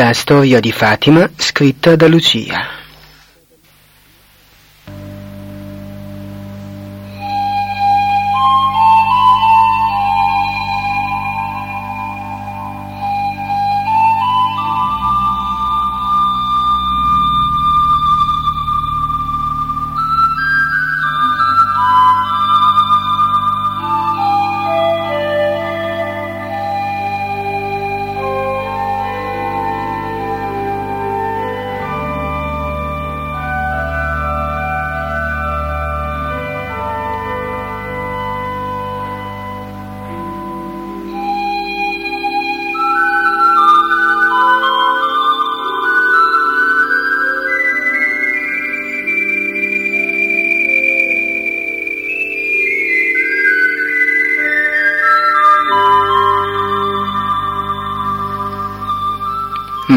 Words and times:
La 0.00 0.14
storia 0.14 0.60
di 0.60 0.72
Fatima 0.72 1.28
scritta 1.36 1.94
da 1.94 2.08
Lucia. 2.08 2.69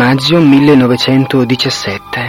Maggio 0.06 0.42
1917 0.42 2.20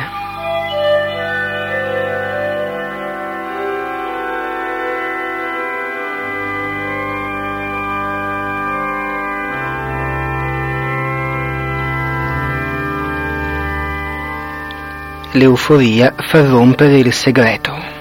L'euforia 15.33 16.15
fa 16.17 16.47
rompere 16.47 16.99
il 16.99 17.13
segreto. 17.13 17.94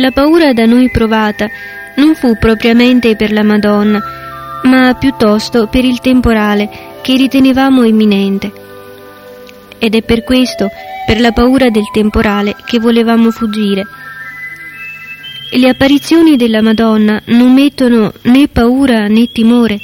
La 0.00 0.12
paura 0.12 0.54
da 0.54 0.64
noi 0.64 0.88
provata 0.90 1.46
non 1.96 2.14
fu 2.14 2.34
propriamente 2.38 3.16
per 3.16 3.32
la 3.32 3.42
Madonna, 3.42 4.00
ma 4.62 4.94
piuttosto 4.94 5.66
per 5.66 5.84
il 5.84 6.00
temporale 6.00 6.70
che 7.02 7.16
ritenevamo 7.16 7.84
imminente. 7.84 8.50
Ed 9.78 9.94
è 9.94 10.00
per 10.02 10.24
questo, 10.24 10.70
per 11.04 11.20
la 11.20 11.32
paura 11.32 11.68
del 11.68 11.90
temporale, 11.92 12.56
che 12.64 12.78
volevamo 12.78 13.30
fuggire. 13.30 13.86
Le 15.52 15.68
apparizioni 15.68 16.36
della 16.36 16.62
Madonna 16.62 17.20
non 17.26 17.52
mettono 17.52 18.10
né 18.22 18.48
paura 18.48 19.06
né 19.06 19.26
timore, 19.30 19.78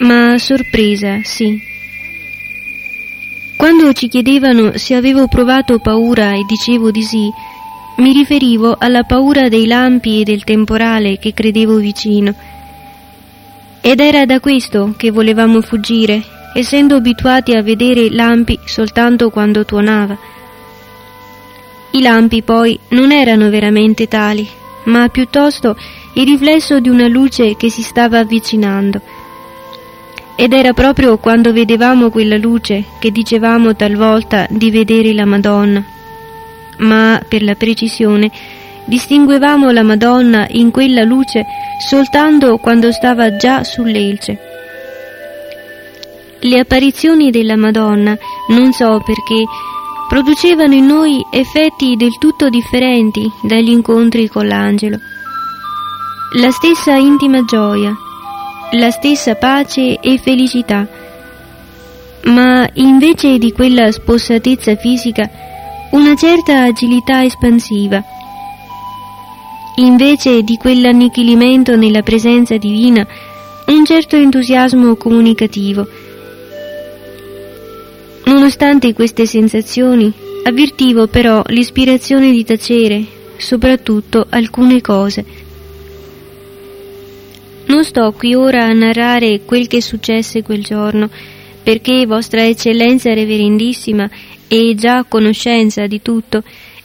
ma 0.00 0.36
sorpresa, 0.36 1.20
sì. 1.22 1.58
Quando 3.56 3.90
ci 3.94 4.08
chiedevano 4.08 4.76
se 4.76 4.94
avevo 4.94 5.28
provato 5.28 5.78
paura 5.78 6.32
e 6.32 6.44
dicevo 6.46 6.90
di 6.90 7.02
sì, 7.02 7.30
mi 7.96 8.12
riferivo 8.12 8.76
alla 8.78 9.04
paura 9.04 9.48
dei 9.48 9.66
lampi 9.66 10.20
e 10.20 10.24
del 10.24 10.44
temporale 10.44 11.18
che 11.18 11.32
credevo 11.32 11.76
vicino. 11.76 12.34
Ed 13.80 14.00
era 14.00 14.26
da 14.26 14.38
questo 14.40 14.94
che 14.96 15.10
volevamo 15.10 15.62
fuggire, 15.62 16.22
essendo 16.54 16.96
abituati 16.96 17.54
a 17.54 17.62
vedere 17.62 18.10
lampi 18.10 18.58
soltanto 18.64 19.30
quando 19.30 19.64
tuonava. 19.64 20.18
I 21.92 22.02
lampi 22.02 22.42
poi 22.42 22.78
non 22.88 23.12
erano 23.12 23.48
veramente 23.48 24.08
tali, 24.08 24.46
ma 24.84 25.08
piuttosto 25.08 25.74
il 26.14 26.26
riflesso 26.26 26.80
di 26.80 26.90
una 26.90 27.08
luce 27.08 27.56
che 27.56 27.70
si 27.70 27.82
stava 27.82 28.18
avvicinando. 28.18 29.00
Ed 30.36 30.52
era 30.52 30.74
proprio 30.74 31.16
quando 31.16 31.50
vedevamo 31.50 32.10
quella 32.10 32.36
luce 32.36 32.84
che 32.98 33.10
dicevamo 33.10 33.74
talvolta 33.74 34.46
di 34.50 34.70
vedere 34.70 35.14
la 35.14 35.24
Madonna 35.24 35.94
ma 36.78 37.20
per 37.28 37.42
la 37.42 37.54
precisione 37.54 38.30
distinguevamo 38.86 39.70
la 39.70 39.82
Madonna 39.82 40.46
in 40.50 40.70
quella 40.70 41.02
luce 41.02 41.44
soltanto 41.78 42.56
quando 42.58 42.92
stava 42.92 43.36
già 43.36 43.64
sull'elce. 43.64 44.38
Le 46.40 46.58
apparizioni 46.58 47.30
della 47.30 47.56
Madonna, 47.56 48.16
non 48.50 48.72
so 48.72 49.00
perché, 49.04 49.44
producevano 50.08 50.74
in 50.74 50.86
noi 50.86 51.24
effetti 51.30 51.96
del 51.96 52.16
tutto 52.18 52.48
differenti 52.48 53.28
dagli 53.42 53.70
incontri 53.70 54.28
con 54.28 54.46
l'angelo. 54.46 54.98
La 56.38 56.50
stessa 56.50 56.94
intima 56.94 57.44
gioia, 57.44 57.92
la 58.72 58.90
stessa 58.90 59.34
pace 59.34 59.98
e 60.00 60.18
felicità, 60.18 60.86
ma 62.24 62.68
invece 62.74 63.38
di 63.38 63.52
quella 63.52 63.90
spossatezza 63.90 64.76
fisica 64.76 65.28
una 65.96 66.14
certa 66.14 66.64
agilità 66.64 67.24
espansiva. 67.24 68.04
Invece 69.76 70.42
di 70.42 70.56
quell'annichilimento 70.58 71.74
nella 71.74 72.02
presenza 72.02 72.58
divina, 72.58 73.06
un 73.68 73.84
certo 73.86 74.16
entusiasmo 74.16 74.96
comunicativo. 74.96 75.88
Nonostante 78.24 78.92
queste 78.92 79.24
sensazioni, 79.24 80.12
avvertivo 80.44 81.06
però 81.06 81.42
l'ispirazione 81.46 82.30
di 82.30 82.44
tacere, 82.44 83.02
soprattutto 83.38 84.26
alcune 84.28 84.82
cose. 84.82 85.24
Non 87.68 87.84
sto 87.84 88.12
qui 88.12 88.34
ora 88.34 88.64
a 88.64 88.72
narrare 88.74 89.40
quel 89.46 89.66
che 89.66 89.80
successe 89.80 90.42
quel 90.42 90.62
giorno, 90.62 91.08
perché 91.62 92.04
Vostra 92.04 92.44
Eccellenza 92.44 93.14
Reverendissima 93.14 94.08
è 94.48 94.74
già 94.74 94.98
a 94.98 95.04
conoscenza 95.04 95.86
di 95.86 96.00
tutto 96.02 96.42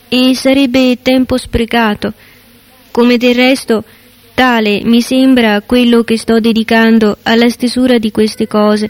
e 0.07 0.35
sarebbe 0.35 0.97
tempo 1.01 1.37
sprecato, 1.37 2.13
come 2.91 3.17
del 3.17 3.35
resto 3.35 3.83
tale 4.33 4.81
mi 4.83 5.01
sembra 5.01 5.61
quello 5.61 6.03
che 6.03 6.17
sto 6.17 6.39
dedicando 6.39 7.17
alla 7.23 7.49
stesura 7.49 7.97
di 7.97 8.11
queste 8.11 8.47
cose, 8.47 8.89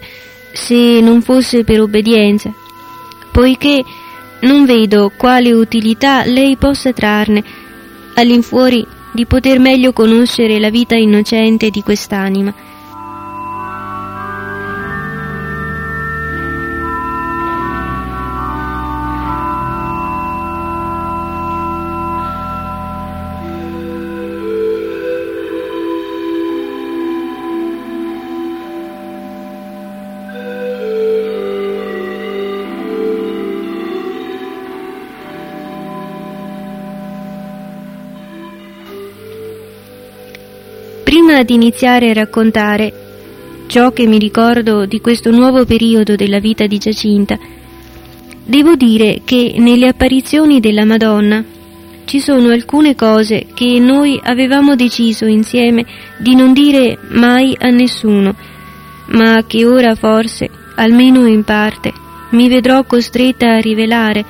se 0.53 0.99
non 1.01 1.21
fosse 1.21 1.63
per 1.63 1.81
obbedienza, 1.81 2.53
poiché 3.31 3.83
non 4.41 4.65
vedo 4.65 5.11
quale 5.15 5.51
utilità 5.51 6.23
lei 6.25 6.57
possa 6.57 6.91
trarne, 6.93 7.43
all'infuori 8.15 8.85
di 9.13 9.25
poter 9.25 9.59
meglio 9.59 9.93
conoscere 9.93 10.59
la 10.59 10.69
vita 10.69 10.95
innocente 10.95 11.69
di 11.69 11.81
quest'anima 11.81 12.69
Prima 41.41 41.57
di 41.57 41.65
iniziare 41.65 42.09
a 42.11 42.13
raccontare 42.13 42.93
ciò 43.65 43.91
che 43.91 44.05
mi 44.05 44.19
ricordo 44.19 44.85
di 44.85 45.01
questo 45.01 45.31
nuovo 45.31 45.65
periodo 45.65 46.15
della 46.15 46.37
vita 46.37 46.67
di 46.67 46.77
Giacinta, 46.77 47.35
devo 48.45 48.75
dire 48.75 49.21
che 49.25 49.55
nelle 49.57 49.87
apparizioni 49.87 50.59
della 50.59 50.85
Madonna 50.85 51.43
ci 52.05 52.19
sono 52.19 52.49
alcune 52.49 52.93
cose 52.93 53.47
che 53.55 53.79
noi 53.79 54.19
avevamo 54.21 54.75
deciso 54.75 55.25
insieme 55.25 55.83
di 56.19 56.35
non 56.35 56.53
dire 56.53 56.99
mai 57.09 57.55
a 57.57 57.69
nessuno, 57.69 58.35
ma 59.07 59.43
che 59.47 59.65
ora 59.65 59.95
forse, 59.95 60.47
almeno 60.75 61.25
in 61.25 61.43
parte, 61.43 61.91
mi 62.31 62.49
vedrò 62.49 62.83
costretta 62.83 63.53
a 63.53 63.59
rivelare 63.59 64.23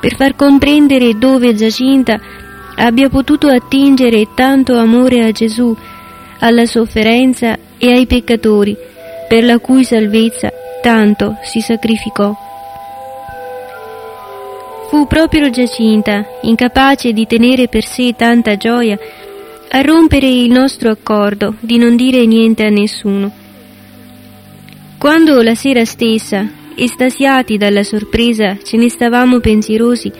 per 0.00 0.16
far 0.16 0.34
comprendere 0.36 1.18
dove 1.18 1.54
Giacinta 1.54 2.18
abbia 2.76 3.10
potuto 3.10 3.48
attingere 3.48 4.28
tanto 4.34 4.78
amore 4.78 5.22
a 5.22 5.32
Gesù 5.32 5.76
alla 6.40 6.66
sofferenza 6.66 7.56
e 7.78 7.92
ai 7.92 8.06
peccatori, 8.06 8.76
per 9.28 9.44
la 9.44 9.58
cui 9.58 9.84
salvezza 9.84 10.52
tanto 10.82 11.36
si 11.42 11.60
sacrificò. 11.60 12.34
Fu 14.88 15.06
proprio 15.06 15.50
Giacinta, 15.50 16.26
incapace 16.42 17.12
di 17.12 17.26
tenere 17.26 17.68
per 17.68 17.84
sé 17.84 18.14
tanta 18.16 18.56
gioia, 18.56 18.98
a 19.72 19.80
rompere 19.82 20.26
il 20.26 20.50
nostro 20.50 20.90
accordo 20.90 21.54
di 21.60 21.78
non 21.78 21.94
dire 21.94 22.26
niente 22.26 22.64
a 22.64 22.70
nessuno. 22.70 23.30
Quando 24.98 25.40
la 25.42 25.54
sera 25.54 25.84
stessa, 25.84 26.44
estasiati 26.74 27.56
dalla 27.56 27.84
sorpresa, 27.84 28.58
ce 28.62 28.76
ne 28.76 28.88
stavamo 28.88 29.38
pensierosi, 29.38 30.10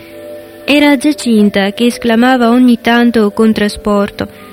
era 0.64 0.96
Giacinta 0.96 1.73
che 1.73 1.87
esclamava 1.87 2.50
ogni 2.50 2.78
tanto 2.81 3.32
con 3.32 3.52
trasporto 3.52 4.50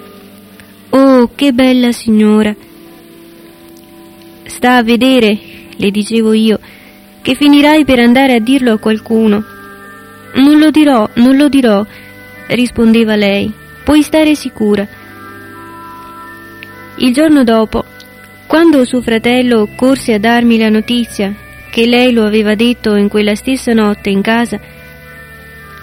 Oh, 0.90 1.30
che 1.36 1.52
bella 1.52 1.92
signora! 1.92 2.56
Sta 4.46 4.78
a 4.78 4.84
vedere, 4.84 5.38
le 5.76 5.92
dicevo 5.92 6.34
io, 6.34 6.60
che 7.22 7.36
finirai 7.36 7.84
per 7.84 8.00
andare 8.00 8.34
a 8.34 8.40
dirlo 8.40 8.74
a 8.74 8.78
qualcuno. 8.78 9.44
Non 10.36 10.60
lo 10.60 10.72
dirò, 10.72 11.10
non 11.16 11.36
lo 11.36 11.50
dirò, 11.50 11.86
rispondeva 12.48 13.16
lei, 13.16 13.52
puoi 13.84 14.02
stare 14.02 14.34
sicura. 14.36 14.88
Il 16.98 17.14
giorno 17.14 17.44
dopo, 17.44 17.84
quando 18.48 18.86
suo 18.86 19.02
fratello 19.02 19.68
corse 19.76 20.14
a 20.14 20.20
darmi 20.20 20.58
la 20.58 20.70
notizia 20.70 21.34
che 21.70 21.86
lei 21.86 22.14
lo 22.14 22.26
aveva 22.26 22.56
detto 22.56 22.96
in 22.96 23.10
quella 23.10 23.36
stessa 23.36 23.74
notte 23.74 24.10
in 24.10 24.22
casa, 24.22 24.60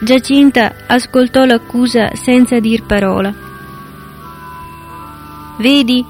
Giacinta 0.00 0.74
ascoltò 0.86 1.44
l'accusa 1.44 2.10
senza 2.14 2.58
dir 2.58 2.84
parola. 2.84 3.43
Vedi, 5.56 6.04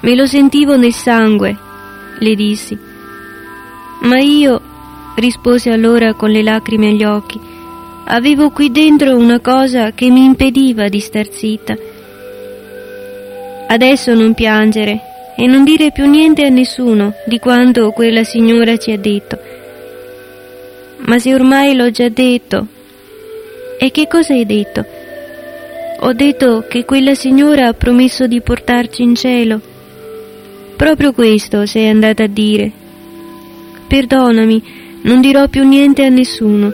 me 0.00 0.14
lo 0.14 0.26
sentivo 0.26 0.76
nel 0.76 0.92
sangue, 0.92 1.56
le 2.18 2.34
dissi. 2.34 2.76
Ma 4.02 4.18
io, 4.18 4.60
rispose 5.16 5.70
allora 5.70 6.14
con 6.14 6.30
le 6.30 6.42
lacrime 6.42 6.88
agli 6.88 7.04
occhi, 7.04 7.38
avevo 8.06 8.50
qui 8.50 8.70
dentro 8.70 9.16
una 9.16 9.40
cosa 9.40 9.92
che 9.92 10.10
mi 10.10 10.24
impediva 10.24 10.88
di 10.88 11.00
star 11.00 11.28
zitta. 11.30 11.76
Adesso 13.68 14.14
non 14.14 14.34
piangere 14.34 15.00
e 15.36 15.46
non 15.46 15.62
dire 15.62 15.92
più 15.92 16.08
niente 16.08 16.44
a 16.44 16.48
nessuno 16.48 17.14
di 17.26 17.38
quanto 17.38 17.92
quella 17.92 18.24
signora 18.24 18.76
ci 18.76 18.90
ha 18.90 18.98
detto. 18.98 19.38
Ma 21.06 21.18
se 21.18 21.32
ormai 21.32 21.74
l'ho 21.76 21.90
già 21.90 22.08
detto, 22.08 22.66
e 23.78 23.90
che 23.90 24.06
cosa 24.08 24.34
hai 24.34 24.44
detto? 24.44 24.84
Ho 26.02 26.12
detto 26.14 26.64
che 26.66 26.86
quella 26.86 27.14
signora 27.14 27.68
ha 27.68 27.74
promesso 27.74 28.26
di 28.26 28.40
portarci 28.40 29.02
in 29.02 29.14
cielo. 29.14 29.60
Proprio 30.76 31.12
questo 31.12 31.66
sei 31.66 31.88
andata 31.88 32.22
a 32.22 32.26
dire. 32.26 32.72
Perdonami, 33.86 34.62
non 35.02 35.20
dirò 35.20 35.46
più 35.48 35.62
niente 35.62 36.04
a 36.04 36.08
nessuno. 36.08 36.72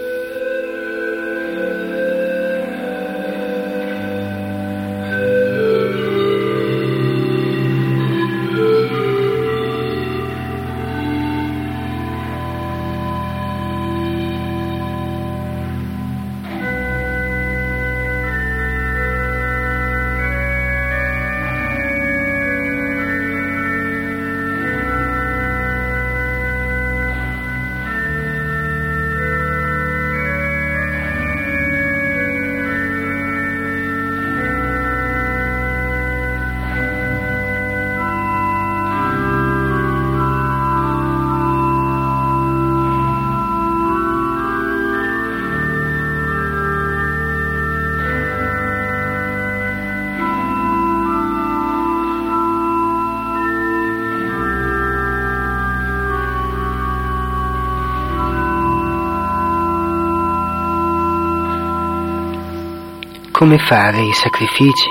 Come 63.37 63.59
fare 63.59 64.00
i 64.00 64.12
sacrifici. 64.15 64.88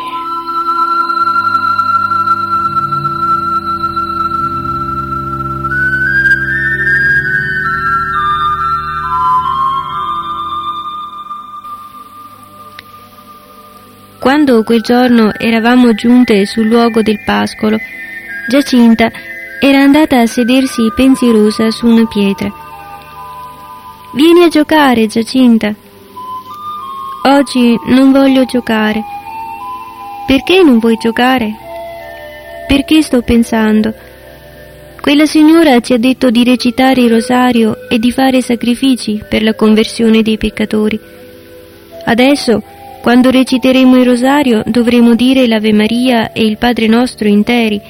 Quando 14.20 14.62
quel 14.62 14.82
giorno 14.82 15.34
eravamo 15.34 15.96
giunte 15.96 16.46
sul 16.46 16.68
luogo 16.68 17.02
del 17.02 17.24
pascolo, 17.26 17.80
Giacinta 18.48 19.10
era 19.60 19.80
andata 19.80 20.20
a 20.20 20.28
sedersi 20.28 20.92
pensierosa 20.96 21.72
su 21.72 21.88
una 21.88 22.06
pietra. 22.06 22.54
Vieni 24.14 24.44
a 24.44 24.50
giocare, 24.50 25.08
Giacinta, 25.08 25.74
Oggi 27.36 27.78
non 27.88 28.14
voglio 28.14 28.46
giocare. 28.46 29.04
Perché 30.26 30.64
non 30.64 30.80
vuoi 30.80 30.96
giocare? 30.96 31.54
Perché 32.66 33.02
sto 33.02 33.24
pensando. 33.24 33.94
Quella 35.02 35.26
signora 35.26 35.82
ci 35.82 35.92
ha 35.92 35.98
detto 35.98 36.30
di 36.30 36.46
recitare 36.46 37.02
il 37.02 37.10
rosario 37.10 37.90
e 37.90 38.00
di 38.00 38.10
fare 38.14 38.42
sacrifici 38.42 39.22
per 39.30 39.44
la 39.44 39.54
conversione 39.54 40.22
dei 40.22 40.38
peccatori. 40.38 40.98
Adesso, 42.06 42.64
quando 43.02 43.32
reciteremo 43.32 43.98
il 43.98 44.06
rosario, 44.06 44.64
dovremo 44.66 45.14
dire 45.14 45.46
l'Ave 45.46 45.74
Maria 45.74 46.32
e 46.32 46.46
il 46.46 46.58
Padre 46.58 46.88
nostro 46.88 47.28
interi. 47.28 47.82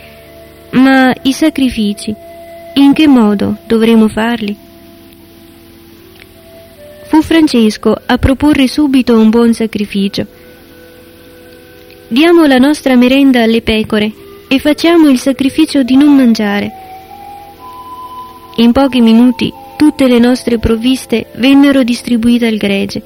Ma 0.71 1.13
i 1.21 1.33
sacrifici, 1.33 2.11
in 2.73 2.93
che 2.93 3.07
modo 3.07 3.57
dovremo 3.67 4.07
farli? 4.07 4.64
Fu 7.15 7.21
Francesco 7.21 7.95
a 8.05 8.17
proporre 8.17 8.67
subito 8.67 9.17
un 9.17 9.29
buon 9.29 9.53
sacrificio. 9.53 10.25
Diamo 12.09 12.45
la 12.45 12.57
nostra 12.57 12.95
merenda 12.95 13.41
alle 13.41 13.61
pecore 13.61 14.11
e 14.49 14.59
facciamo 14.59 15.07
il 15.07 15.17
sacrificio 15.17 15.81
di 15.83 15.95
non 15.95 16.13
mangiare. 16.13 16.71
In 18.57 18.73
pochi 18.73 18.99
minuti 18.99 19.49
tutte 19.77 20.09
le 20.09 20.19
nostre 20.19 20.59
provviste 20.59 21.27
vennero 21.35 21.83
distribuite 21.83 22.47
al 22.47 22.57
gregge. 22.57 23.01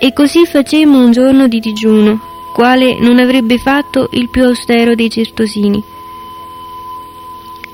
E 0.00 0.12
così 0.12 0.44
facemmo 0.44 1.04
un 1.04 1.12
giorno 1.12 1.46
di 1.46 1.60
digiuno, 1.60 2.20
quale 2.52 2.98
non 2.98 3.20
avrebbe 3.20 3.58
fatto 3.58 4.08
il 4.10 4.28
più 4.28 4.42
austero 4.42 4.96
dei 4.96 5.08
certosini. 5.08 5.80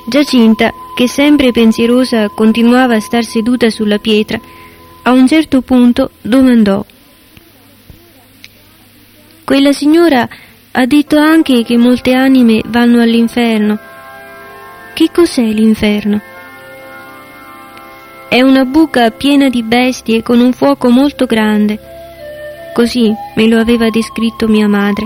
Giacinta, 0.04 0.70
che 0.94 1.08
sempre 1.08 1.50
pensierosa 1.50 2.28
continuava 2.28 2.96
a 2.96 3.00
star 3.00 3.24
seduta 3.24 3.70
sulla 3.70 3.98
pietra, 3.98 4.38
a 5.04 5.10
un 5.10 5.26
certo 5.26 5.62
punto 5.62 6.10
domandò 6.20 6.84
Quella 9.44 9.72
signora 9.72 10.28
ha 10.72 10.86
detto 10.86 11.18
anche 11.18 11.64
che 11.64 11.76
molte 11.76 12.14
anime 12.14 12.62
vanno 12.66 13.02
all'inferno. 13.02 13.78
Che 14.94 15.10
cos'è 15.12 15.42
l'inferno? 15.42 16.20
È 18.28 18.40
una 18.40 18.64
buca 18.64 19.10
piena 19.10 19.48
di 19.50 19.62
bestie 19.62 20.22
con 20.22 20.40
un 20.40 20.52
fuoco 20.52 20.88
molto 20.88 21.26
grande. 21.26 21.78
Così 22.72 23.12
me 23.34 23.48
lo 23.48 23.58
aveva 23.58 23.90
descritto 23.90 24.48
mia 24.48 24.68
madre. 24.68 25.04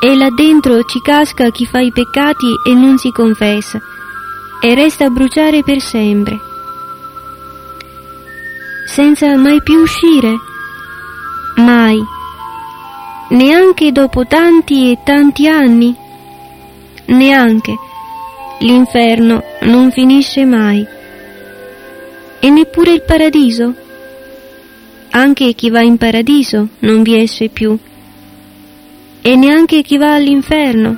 E 0.00 0.16
là 0.16 0.30
dentro 0.30 0.84
ci 0.84 1.00
casca 1.00 1.50
chi 1.50 1.66
fa 1.66 1.80
i 1.80 1.90
peccati 1.92 2.46
e 2.66 2.72
non 2.72 2.96
si 2.96 3.10
confessa, 3.10 3.78
e 4.62 4.74
resta 4.74 5.06
a 5.06 5.10
bruciare 5.10 5.62
per 5.62 5.80
sempre 5.80 6.45
senza 8.96 9.36
mai 9.36 9.62
più 9.62 9.80
uscire? 9.80 10.40
Mai. 11.56 12.02
Neanche 13.28 13.92
dopo 13.92 14.24
tanti 14.24 14.90
e 14.90 14.98
tanti 15.04 15.46
anni? 15.46 15.94
Neanche. 17.04 17.76
L'inferno 18.60 19.42
non 19.64 19.90
finisce 19.90 20.46
mai. 20.46 20.86
E 22.40 22.48
neppure 22.48 22.92
il 22.92 23.02
paradiso? 23.02 23.74
Anche 25.10 25.52
chi 25.52 25.68
va 25.68 25.82
in 25.82 25.98
paradiso 25.98 26.68
non 26.78 27.02
vi 27.02 27.20
esce 27.20 27.50
più. 27.50 27.76
E 29.20 29.36
neanche 29.36 29.82
chi 29.82 29.98
va 29.98 30.14
all'inferno. 30.14 30.96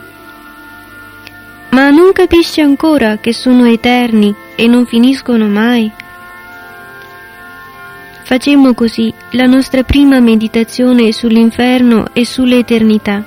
Ma 1.70 1.90
non 1.90 2.12
capisce 2.12 2.60
ancora 2.60 3.16
che 3.16 3.32
sono 3.32 3.66
eterni 3.66 4.32
e 4.54 4.68
non 4.68 4.86
finiscono 4.86 5.48
mai? 5.48 5.97
Facemmo 8.28 8.74
così 8.74 9.10
la 9.30 9.46
nostra 9.46 9.84
prima 9.84 10.20
meditazione 10.20 11.12
sull'inferno 11.12 12.08
e 12.12 12.26
sull'eternità. 12.26 13.24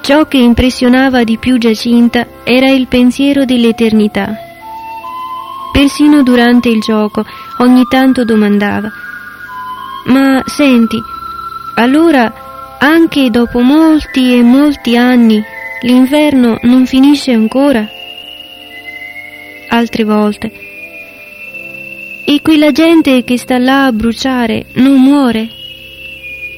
Ciò 0.00 0.26
che 0.26 0.38
impressionava 0.38 1.22
di 1.22 1.38
più 1.38 1.56
Giacinta 1.56 2.26
era 2.42 2.68
il 2.68 2.88
pensiero 2.88 3.44
dell'eternità. 3.44 4.34
Persino 5.70 6.24
durante 6.24 6.68
il 6.68 6.80
gioco 6.80 7.24
ogni 7.58 7.84
tanto 7.88 8.24
domandava 8.24 8.90
Ma 10.06 10.42
senti, 10.44 11.00
allora 11.76 12.76
anche 12.80 13.30
dopo 13.30 13.60
molti 13.60 14.34
e 14.36 14.42
molti 14.42 14.96
anni 14.96 15.40
l'inferno 15.82 16.58
non 16.62 16.86
finisce 16.86 17.30
ancora? 17.30 17.86
Altre 19.68 20.02
volte 20.02 20.67
e 22.30 22.42
quella 22.42 22.72
gente 22.72 23.24
che 23.24 23.38
sta 23.38 23.56
là 23.56 23.86
a 23.86 23.92
bruciare 23.92 24.66
non 24.74 25.00
muore 25.00 25.48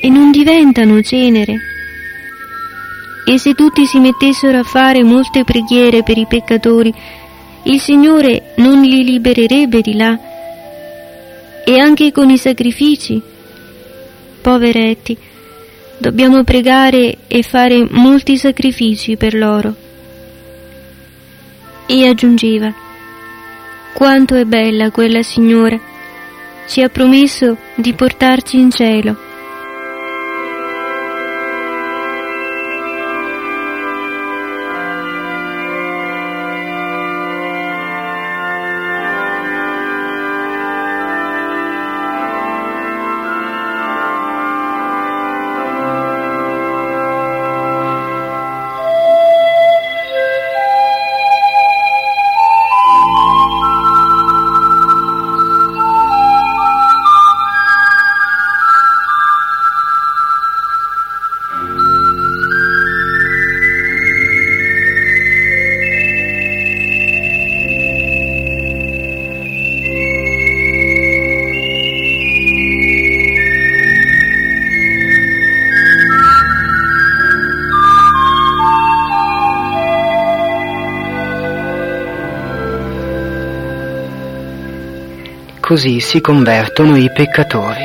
e 0.00 0.09
non 0.09 0.33
diventano 0.33 1.00
cenere. 1.00 1.61
E 3.25 3.39
se 3.39 3.55
tutti 3.55 3.87
si 3.87 4.00
mettessero 4.00 4.59
a 4.59 4.62
fare 4.65 5.05
molte 5.05 5.45
preghiere 5.45 6.03
per 6.03 6.19
i 6.19 6.27
peccatori, 6.27 6.93
il 7.65 7.79
Signore 7.79 8.55
non 8.57 8.81
li 8.81 9.05
libererebbe 9.05 9.81
di 9.81 9.95
là. 9.95 10.19
E 11.65 11.79
anche 11.79 12.11
con 12.11 12.31
i 12.31 12.37
sacrifici. 12.37 13.23
Poveretti, 14.41 15.17
dobbiamo 15.99 16.43
pregare 16.43 17.19
e 17.29 17.45
fare 17.45 17.87
molti 17.89 18.37
sacrifici 18.39 19.17
per 19.17 19.35
loro. 19.35 19.73
E 21.87 22.09
aggiungeva, 22.09 22.75
quanto 23.92 24.35
è 24.35 24.44
bella 24.44 24.90
quella 24.90 25.23
signora. 25.23 25.78
Ci 26.66 26.82
ha 26.82 26.88
promesso 26.88 27.56
di 27.75 27.92
portarci 27.92 28.59
in 28.59 28.70
cielo. 28.70 29.30
Così 85.71 86.00
si 86.00 86.21
convertono 86.21 86.97
i 86.97 87.09
peccatori. 87.12 87.85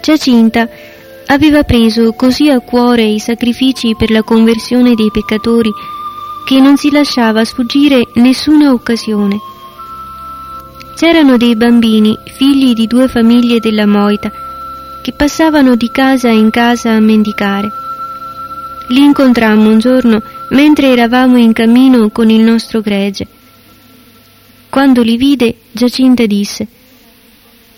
Giacinta 0.00 0.68
aveva 1.26 1.64
preso 1.64 2.12
così 2.12 2.50
a 2.50 2.60
cuore 2.60 3.02
i 3.02 3.18
sacrifici 3.18 3.96
per 3.96 4.12
la 4.12 4.22
conversione 4.22 4.94
dei 4.94 5.10
peccatori 5.10 5.72
che 6.50 6.58
non 6.58 6.76
si 6.76 6.90
lasciava 6.90 7.44
sfuggire 7.44 8.08
nessuna 8.14 8.72
occasione. 8.72 9.38
C'erano 10.96 11.36
dei 11.36 11.54
bambini, 11.54 12.18
figli 12.24 12.72
di 12.72 12.88
due 12.88 13.06
famiglie 13.06 13.60
della 13.60 13.86
Moita, 13.86 14.32
che 15.00 15.12
passavano 15.12 15.76
di 15.76 15.88
casa 15.92 16.28
in 16.28 16.50
casa 16.50 16.90
a 16.90 16.98
mendicare. 16.98 17.70
Li 18.88 19.00
incontrammo 19.00 19.70
un 19.70 19.78
giorno 19.78 20.20
mentre 20.48 20.88
eravamo 20.88 21.38
in 21.38 21.52
cammino 21.52 22.10
con 22.10 22.30
il 22.30 22.40
nostro 22.40 22.80
gregge. 22.80 23.28
Quando 24.68 25.02
li 25.02 25.16
vide, 25.16 25.54
Giacinta 25.70 26.26
disse 26.26 26.66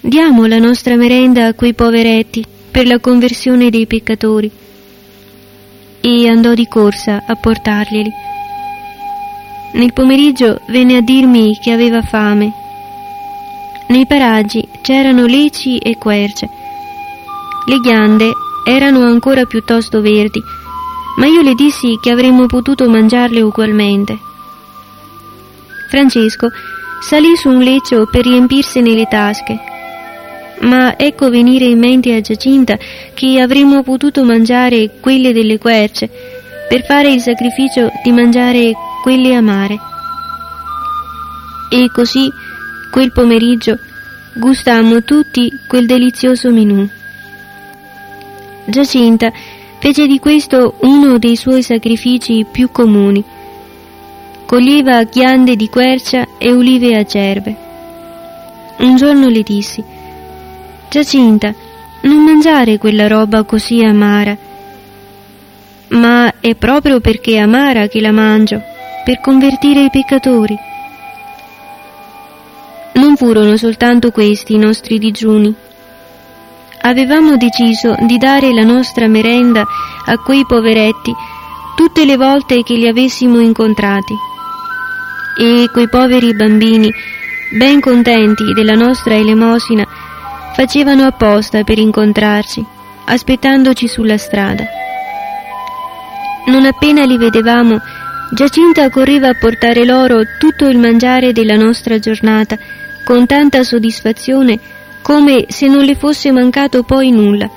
Diamo 0.00 0.46
la 0.46 0.58
nostra 0.58 0.96
merenda 0.96 1.44
a 1.44 1.52
quei 1.52 1.74
poveretti 1.74 2.42
per 2.70 2.86
la 2.86 2.98
conversione 3.00 3.68
dei 3.68 3.86
peccatori. 3.86 4.50
E 6.00 6.26
andò 6.26 6.54
di 6.54 6.66
corsa 6.66 7.22
a 7.26 7.34
portarglieli. 7.34 8.30
Nel 9.72 9.92
pomeriggio 9.92 10.60
venne 10.66 10.96
a 10.96 11.00
dirmi 11.00 11.58
che 11.58 11.72
aveva 11.72 12.02
fame. 12.02 12.52
Nei 13.88 14.06
paraggi 14.06 14.66
c'erano 14.82 15.26
leci 15.26 15.78
e 15.78 15.96
querce. 15.96 16.48
Le 17.66 17.78
ghiande 17.78 18.32
erano 18.66 19.02
ancora 19.02 19.44
piuttosto 19.44 20.00
verdi, 20.00 20.42
ma 21.16 21.26
io 21.26 21.42
le 21.42 21.54
dissi 21.54 21.98
che 22.00 22.10
avremmo 22.10 22.46
potuto 22.46 22.88
mangiarle 22.88 23.40
ugualmente. 23.40 24.18
Francesco 25.88 26.48
salì 27.00 27.34
su 27.36 27.48
un 27.48 27.62
leccio 27.62 28.06
per 28.10 28.24
riempirsene 28.24 28.94
le 28.94 29.06
tasche, 29.06 29.58
ma 30.60 30.98
ecco 30.98 31.30
venire 31.30 31.64
in 31.64 31.78
mente 31.78 32.14
a 32.14 32.20
Giacinta 32.20 32.76
che 33.14 33.40
avremmo 33.40 33.82
potuto 33.82 34.22
mangiare 34.22 34.90
quelle 35.00 35.32
delle 35.32 35.58
querce 35.58 36.08
per 36.68 36.84
fare 36.84 37.12
il 37.12 37.20
sacrificio 37.20 37.90
di 38.02 38.12
mangiare 38.12 38.72
quelle 39.02 39.34
amare. 39.34 39.78
E 41.68 41.90
così, 41.92 42.32
quel 42.90 43.10
pomeriggio, 43.10 43.76
gustammo 44.32 45.02
tutti 45.02 45.52
quel 45.66 45.86
delizioso 45.86 46.50
menù. 46.50 46.88
Giacinta 48.64 49.32
fece 49.80 50.06
di 50.06 50.20
questo 50.20 50.76
uno 50.82 51.18
dei 51.18 51.34
suoi 51.34 51.64
sacrifici 51.64 52.46
più 52.50 52.70
comuni. 52.70 53.24
Coglieva 54.46 55.02
ghiande 55.02 55.56
di 55.56 55.68
quercia 55.68 56.24
e 56.38 56.52
ulive 56.52 56.96
acerbe. 56.96 57.56
Un 58.78 58.96
giorno 58.96 59.28
le 59.28 59.42
dissi, 59.42 59.82
Giacinta, 60.88 61.52
non 62.02 62.22
mangiare 62.22 62.78
quella 62.78 63.08
roba 63.08 63.42
così 63.42 63.82
amara, 63.82 64.36
ma 65.88 66.34
è 66.38 66.54
proprio 66.54 67.00
perché 67.00 67.32
è 67.32 67.38
amara 67.38 67.88
che 67.88 68.00
la 68.00 68.12
mangio 68.12 68.70
per 69.04 69.20
convertire 69.20 69.84
i 69.84 69.90
peccatori. 69.90 70.56
Non 72.94 73.16
furono 73.16 73.56
soltanto 73.56 74.10
questi 74.10 74.54
i 74.54 74.58
nostri 74.58 74.98
digiuni. 74.98 75.54
Avevamo 76.82 77.36
deciso 77.36 77.94
di 78.00 78.18
dare 78.18 78.52
la 78.52 78.64
nostra 78.64 79.06
merenda 79.06 79.64
a 80.04 80.18
quei 80.18 80.44
poveretti 80.46 81.12
tutte 81.74 82.04
le 82.04 82.16
volte 82.16 82.62
che 82.62 82.74
li 82.74 82.86
avessimo 82.86 83.40
incontrati. 83.40 84.14
E 85.38 85.68
quei 85.72 85.88
poveri 85.88 86.34
bambini, 86.34 86.92
ben 87.58 87.80
contenti 87.80 88.52
della 88.54 88.74
nostra 88.74 89.14
elemosina, 89.14 89.86
facevano 90.54 91.04
apposta 91.04 91.64
per 91.64 91.78
incontrarci, 91.78 92.64
aspettandoci 93.06 93.88
sulla 93.88 94.18
strada. 94.18 94.64
Non 96.46 96.66
appena 96.66 97.04
li 97.04 97.16
vedevamo, 97.16 97.80
Giacinta 98.34 98.88
correva 98.88 99.28
a 99.28 99.34
portare 99.34 99.84
loro 99.84 100.22
tutto 100.38 100.66
il 100.66 100.78
mangiare 100.78 101.34
della 101.34 101.56
nostra 101.56 101.98
giornata, 101.98 102.56
con 103.04 103.26
tanta 103.26 103.62
soddisfazione 103.62 104.58
come 105.02 105.44
se 105.48 105.66
non 105.68 105.84
le 105.84 105.94
fosse 105.94 106.32
mancato 106.32 106.82
poi 106.82 107.10
nulla. 107.10 107.50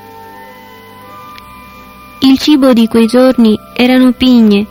Il 2.19 2.37
cibo 2.39 2.73
di 2.73 2.87
quei 2.87 3.05
giorni 3.07 3.57
erano 3.73 4.11
pigne, 4.11 4.65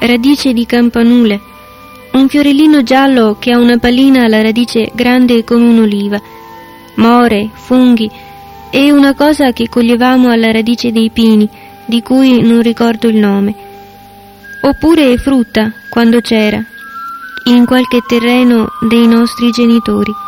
radice 0.00 0.52
di 0.52 0.66
campanule, 0.66 1.40
un 2.12 2.28
fiorellino 2.28 2.82
giallo 2.82 3.36
che 3.38 3.52
ha 3.52 3.58
una 3.58 3.78
pallina 3.78 4.24
alla 4.24 4.42
radice 4.42 4.90
grande 4.92 5.42
come 5.42 5.64
un'oliva, 5.64 6.20
more, 6.96 7.48
funghi 7.54 8.10
e 8.68 8.92
una 8.92 9.14
cosa 9.14 9.52
che 9.52 9.70
coglievamo 9.70 10.28
alla 10.28 10.52
radice 10.52 10.92
dei 10.92 11.08
pini, 11.08 11.48
di 11.86 12.02
cui 12.02 12.42
non 12.42 12.60
ricordo 12.60 13.08
il 13.08 13.16
nome 13.16 13.64
oppure 14.60 15.16
frutta 15.18 15.72
quando 15.88 16.20
c'era, 16.20 16.62
in 17.44 17.64
qualche 17.64 18.00
terreno 18.06 18.68
dei 18.88 19.06
nostri 19.06 19.50
genitori. 19.50 20.25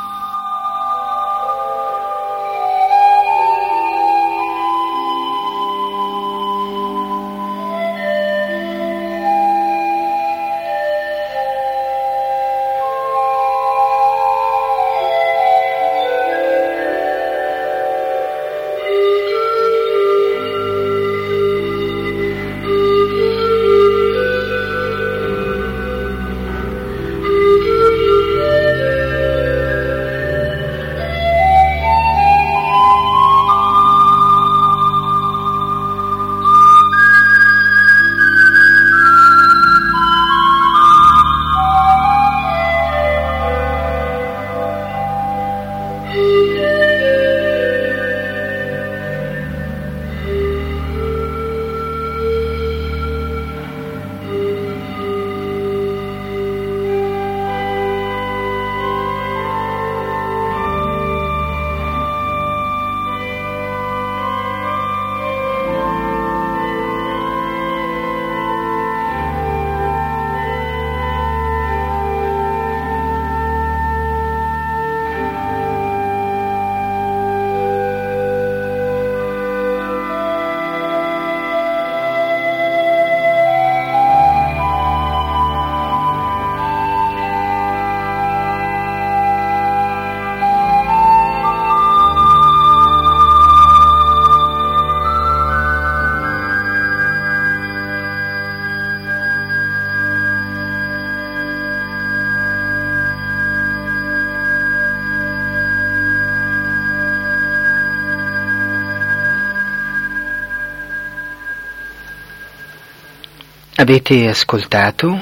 Avete 113.88 114.28
ascoltato? 114.28 115.18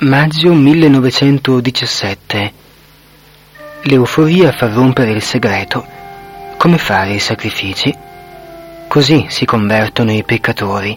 Maggio 0.00 0.52
1917. 0.52 2.52
L'euforia 3.84 4.52
fa 4.52 4.70
rompere 4.70 5.12
il 5.12 5.22
segreto. 5.22 5.86
Come 6.58 6.76
fare 6.76 7.14
i 7.14 7.18
sacrifici? 7.18 7.96
Così 8.88 9.24
si 9.30 9.46
convertono 9.46 10.12
i 10.12 10.22
peccatori. 10.22 10.94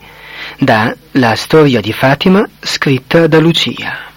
Da 0.58 0.94
La 1.12 1.38
storia 1.38 1.80
di 1.80 1.94
Fatima 1.94 2.46
scritta 2.60 3.28
da 3.28 3.40
Lucia. 3.40 4.09